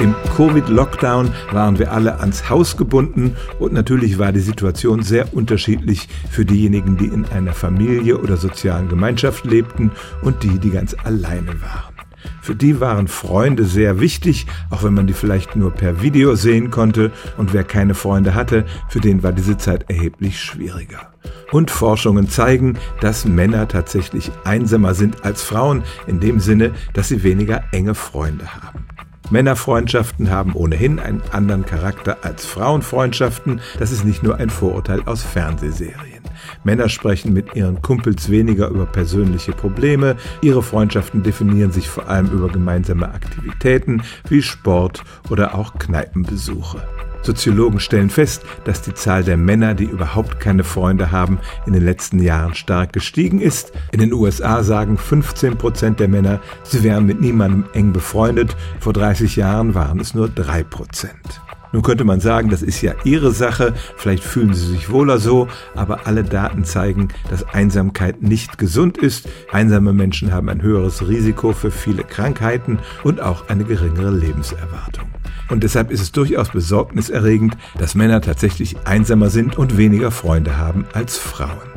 Im 0.00 0.14
Covid-Lockdown 0.36 1.32
waren 1.50 1.78
wir 1.80 1.92
alle 1.92 2.20
ans 2.20 2.48
Haus 2.48 2.76
gebunden 2.76 3.34
und 3.58 3.72
natürlich 3.72 4.16
war 4.18 4.30
die 4.30 4.38
Situation 4.38 5.02
sehr 5.02 5.34
unterschiedlich 5.34 6.08
für 6.30 6.44
diejenigen, 6.44 6.96
die 6.96 7.06
in 7.06 7.24
einer 7.24 7.52
Familie 7.52 8.18
oder 8.18 8.36
sozialen 8.36 8.88
Gemeinschaft 8.88 9.44
lebten 9.44 9.90
und 10.22 10.44
die, 10.44 10.60
die 10.60 10.70
ganz 10.70 10.94
alleine 11.02 11.60
waren. 11.60 11.94
Für 12.40 12.54
die 12.54 12.80
waren 12.80 13.08
Freunde 13.08 13.64
sehr 13.64 13.98
wichtig, 13.98 14.46
auch 14.70 14.84
wenn 14.84 14.94
man 14.94 15.08
die 15.08 15.14
vielleicht 15.14 15.56
nur 15.56 15.72
per 15.72 16.00
Video 16.00 16.36
sehen 16.36 16.70
konnte. 16.70 17.10
Und 17.36 17.52
wer 17.52 17.64
keine 17.64 17.94
Freunde 17.94 18.34
hatte, 18.34 18.64
für 18.88 19.00
den 19.00 19.22
war 19.22 19.32
diese 19.32 19.56
Zeit 19.56 19.90
erheblich 19.90 20.40
schwieriger. 20.40 21.12
Und 21.50 21.70
Forschungen 21.70 22.28
zeigen, 22.28 22.78
dass 23.00 23.24
Männer 23.24 23.66
tatsächlich 23.66 24.30
einsamer 24.44 24.94
sind 24.94 25.24
als 25.24 25.42
Frauen, 25.42 25.82
in 26.06 26.20
dem 26.20 26.40
Sinne, 26.40 26.72
dass 26.92 27.08
sie 27.08 27.22
weniger 27.22 27.64
enge 27.72 27.94
Freunde 27.94 28.46
haben. 28.54 28.86
Männerfreundschaften 29.30 30.30
haben 30.30 30.54
ohnehin 30.54 30.98
einen 30.98 31.22
anderen 31.32 31.66
Charakter 31.66 32.18
als 32.22 32.46
Frauenfreundschaften. 32.46 33.60
Das 33.78 33.92
ist 33.92 34.04
nicht 34.04 34.22
nur 34.22 34.36
ein 34.36 34.50
Vorurteil 34.50 35.02
aus 35.04 35.22
Fernsehserien. 35.22 36.22
Männer 36.64 36.88
sprechen 36.88 37.32
mit 37.32 37.54
ihren 37.54 37.82
Kumpels 37.82 38.30
weniger 38.30 38.68
über 38.68 38.86
persönliche 38.86 39.52
Probleme. 39.52 40.16
Ihre 40.40 40.62
Freundschaften 40.62 41.22
definieren 41.22 41.72
sich 41.72 41.88
vor 41.88 42.08
allem 42.08 42.30
über 42.30 42.48
gemeinsame 42.48 43.08
Aktivitäten 43.08 44.02
wie 44.28 44.42
Sport 44.42 45.02
oder 45.28 45.54
auch 45.54 45.74
Kneipenbesuche. 45.74 46.82
Soziologen 47.22 47.80
stellen 47.80 48.10
fest, 48.10 48.42
dass 48.64 48.82
die 48.82 48.94
Zahl 48.94 49.24
der 49.24 49.36
Männer, 49.36 49.74
die 49.74 49.84
überhaupt 49.84 50.40
keine 50.40 50.64
Freunde 50.64 51.10
haben, 51.10 51.38
in 51.66 51.72
den 51.72 51.84
letzten 51.84 52.20
Jahren 52.20 52.54
stark 52.54 52.92
gestiegen 52.92 53.40
ist. 53.40 53.72
In 53.92 54.00
den 54.00 54.12
USA 54.12 54.62
sagen 54.62 54.98
15 54.98 55.56
Prozent 55.56 56.00
der 56.00 56.08
Männer, 56.08 56.40
sie 56.62 56.82
wären 56.82 57.06
mit 57.06 57.20
niemandem 57.20 57.64
eng 57.72 57.92
befreundet. 57.92 58.56
Vor 58.80 58.92
30 58.92 59.36
Jahren 59.36 59.74
waren 59.74 60.00
es 60.00 60.14
nur 60.14 60.28
drei 60.28 60.62
Prozent. 60.62 61.40
Nun 61.72 61.82
könnte 61.82 62.04
man 62.04 62.20
sagen, 62.20 62.48
das 62.48 62.62
ist 62.62 62.80
ja 62.80 62.94
Ihre 63.04 63.32
Sache, 63.32 63.74
vielleicht 63.96 64.24
fühlen 64.24 64.54
Sie 64.54 64.66
sich 64.66 64.90
wohler 64.90 65.18
so, 65.18 65.48
aber 65.74 66.06
alle 66.06 66.24
Daten 66.24 66.64
zeigen, 66.64 67.08
dass 67.28 67.46
Einsamkeit 67.48 68.22
nicht 68.22 68.56
gesund 68.56 68.96
ist. 68.96 69.28
Einsame 69.52 69.92
Menschen 69.92 70.32
haben 70.32 70.48
ein 70.48 70.62
höheres 70.62 71.06
Risiko 71.06 71.52
für 71.52 71.70
viele 71.70 72.04
Krankheiten 72.04 72.78
und 73.04 73.20
auch 73.20 73.48
eine 73.48 73.64
geringere 73.64 74.10
Lebenserwartung. 74.10 75.17
Und 75.48 75.64
deshalb 75.64 75.90
ist 75.90 76.00
es 76.00 76.12
durchaus 76.12 76.50
besorgniserregend, 76.50 77.56
dass 77.78 77.94
Männer 77.94 78.20
tatsächlich 78.20 78.76
einsamer 78.86 79.30
sind 79.30 79.56
und 79.56 79.76
weniger 79.76 80.10
Freunde 80.10 80.58
haben 80.58 80.86
als 80.92 81.18
Frauen. 81.18 81.68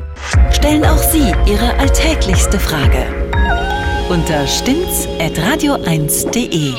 Stellen 0.50 0.84
auch 0.84 0.98
Sie 0.98 1.32
Ihre 1.46 1.78
alltäglichste 1.78 2.58
Frage 2.58 3.06
unter 4.08 4.46
stimmtz.radio1.de. 4.46 6.74